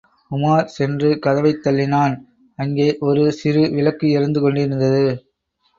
உமார் 0.31 0.71
சென்று 0.75 1.09
கதவைத் 1.19 1.61
தள்ளினான், 1.65 2.15
அங்கே 2.59 2.89
ஒரு 3.01 3.25
சிறு 3.33 3.65
விளக்கு 3.71 4.09
எரிந்து 4.11 4.41
கொண்டிருந்தது. 4.41 5.05